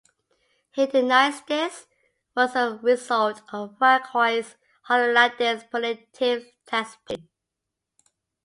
[0.71, 1.85] He denies this
[2.35, 4.49] was as a result of Francois
[4.85, 7.29] Hollande's punitive tax policy.